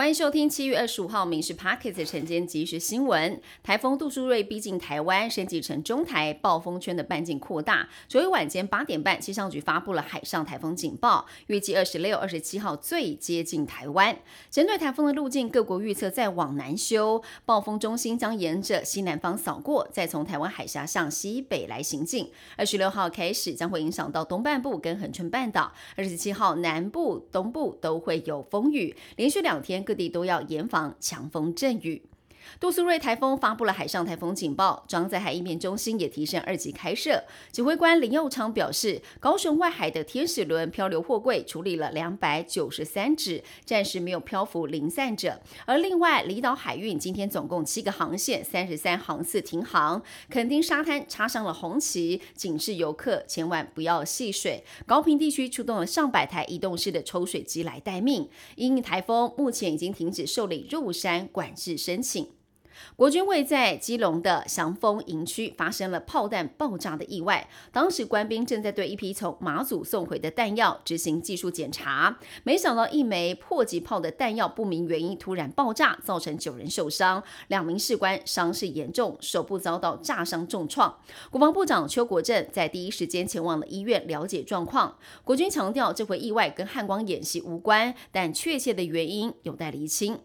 [0.00, 3.38] 欢迎收听七月二十五号《民事 Pocket》的》晨间即时新闻。
[3.62, 7.86] 台风杜苏芮逼近台湾，升级成中台，暴风圈的半径扩大。
[8.08, 14.16] 昨日晚间八点半，气象局发布了海上台风警报，预计二十六、二十七号最接近台湾。
[14.50, 22.30] 针对台风的路径，各国预测再往南修，暴风中心将沿着西南方扫过，再从台湾海峡向西北来行进。
[22.56, 25.70] 二十六号开始将会影响到东半部跟恒春半岛。
[25.94, 29.84] 二十七号南部、东部都会有风雨，连续两天。
[29.90, 32.09] 各地都要严防强风阵雨。
[32.58, 37.24] 杜苏芮台风发布了海上台风警报，中央在海应变中心也提升二级开设。
[37.52, 45.40] 指挥官林佑昌表示，高雄外海的天使轮漂流货柜处理了两百九十三只，暂时没有漂浮零散者。
[45.64, 54.64] 而另外，离岛海运今天总共七个航线，三十三航次停航，垦丁沙滩插上了红旗，警示游客千万不要戏水。
[54.86, 58.28] 高平地区出动了上百台移动式的抽水机来待命。
[58.56, 62.28] 因台风，目前已经停止受理入山管制申请。
[62.96, 80.98] 国军位在基隆的祥丰营区发生了炮弹爆炸的意外，当时官兵正在对一批从马祖送回的弹药执行技术检查，没想到一枚迫击炮的弹药不明原因突然爆炸，造成九人受伤，两名士官伤势严重，手部遭到炸伤重创。
[81.30, 84.96] 国防部长邱国正在第一时间前往了医院了解状况。
[85.24, 90.18] 国军强调，这回意外跟汉光演习无关，但确切的原因有待厘清。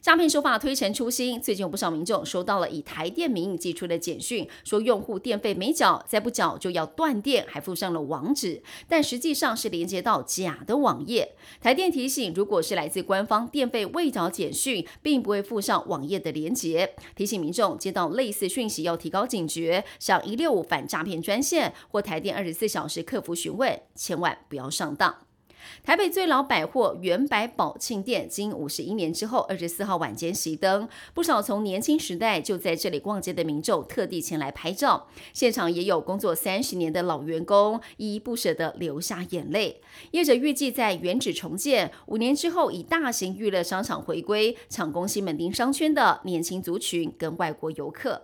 [0.00, 11.34] 诈骗手法推陈出新，最近有不少民众收到了以台电名义寄出的简讯，说用户电费没缴，再不缴就要断电，还附上了网址，但实际上是连接到假的网页。
[11.60, 25.27] 台电提醒，如果是来自官方电费未缴简讯，并不会附上网页的连接，提醒民众接到类似讯息要提高警觉，向一六五反诈骗专线或台电二十四小时客服询问，千万不要上当。
[25.84, 39.80] 台北最老百货元百宝庆店，经五十一年之后，二十四号晚间熄灯，不少从年轻时代就在这里逛街的民众特地前来拍照，现场也有工作三十年的老员工依依不舍地流下眼泪。
[40.10, 48.22] 业者预计在原址重建五年之后，以大型娱乐商场回归，抢攻西门町商圈的年轻族群跟外国游客。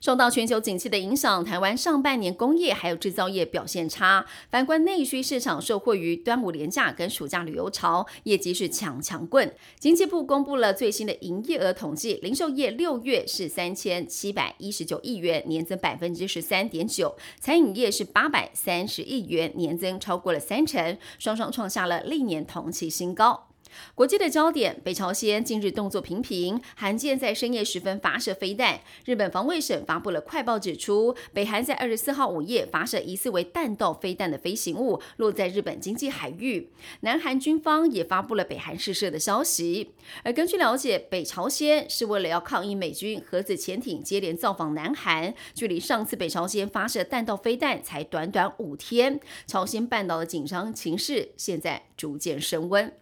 [0.00, 4.24] 受到全球景气的影响，台湾上半年工业还有制造业表现差。
[4.50, 9.54] 反观内需市场，受惠于端午连假跟暑假旅游潮，业绩是强强棍。
[9.78, 23.49] 经济部公布了最新的营业额统计，零售业六月是三千七百一十九亿元，年增百分之十三点九；餐饮业是八百三十亿元，年增超过了三成，双双创下了历年同期新高。
[23.94, 28.80] 国际的焦点，北朝鲜近日动作频频，罕见在深夜时分发射飞弹。
[29.04, 36.70] 日本防卫省发布了快报，指出北韩在二十四号午夜发射疑似为弹道飞弹的飞行物，落在日本经济海域。
[37.00, 39.92] 南韩军方也发布了北韩试射的消息。
[40.22, 52.92] 而根据了解，北朝鲜是为了要抗议美军核子潜艇接连造访南韩，距离上次北朝鲜发射弹道飞弹才短短五天，朝鲜半岛的紧张情势现在逐渐升温。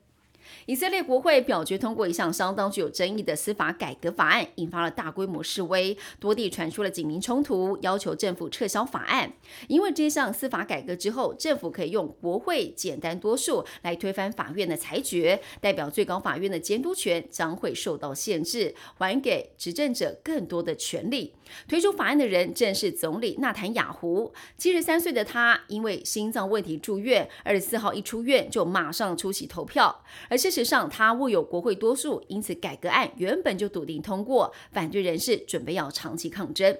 [0.66, 9.32] 以色列国会表决通过一项相当具有争议的司法改革法案，引发了大规模示威，多地传出了警民冲突，要求政府撤销法案。
[9.66, 21.34] 因为这项司法改革之后，政府可以用国会简单多数来推翻法院的裁决，代表最高法院的监督权将会受到限制，还给执政者更多的权利。
[21.66, 36.78] 推出法案的人正是总理纳坦雅胡，七十三岁的他因为心脏问题住院，二十四号一出院就马上出席投票，而事实上他握有国会多数，因此改革案原本就笃定通过，反对人士准备要长期抗争。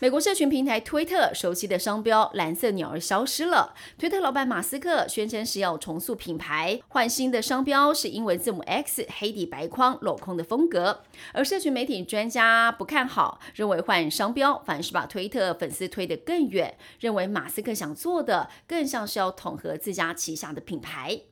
[0.00, 3.74] 美国社群平台推特熟悉的商标蓝色鸟儿消失了。
[3.98, 11.00] 推特老板马斯克宣称是要重塑品牌，换新的商标是英文字母 X，黑底白框镂空的风格。
[11.32, 21.22] 而社群媒体专家不看好，认为换商标反而是把推特粉丝推得更远，认为马斯克想做的更像是要统合自家旗下的品牌。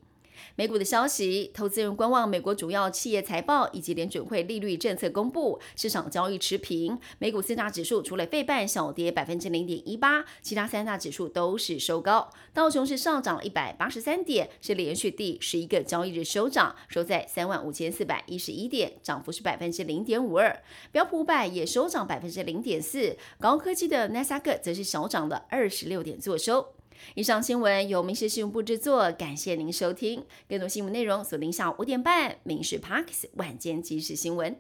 [0.55, 6.99] 美股的消息，投资人观望美国主要企业财报以及联准会利率政策公布，市场交易持平。
[7.19, 12.31] 美股四大指数除了费半小跌百分之零点一八，其他三大指数都是收高。
[12.53, 20.62] 道琼斯上涨了一百八十三点，是连续第十一个交易日收涨，收在三万五千四百一十一点，涨幅是百分之零点五二。
[20.93, 26.75] 标普五百也收涨百分之零点四，高科技的纳斯达克则是小涨了二十六点做收。
[27.14, 30.25] 以上新闻由民事新闻部制作，感谢您收听。
[30.48, 34.52] 更多新闻内容锁定下午五点半《民事 Parks 晚间即时新闻》。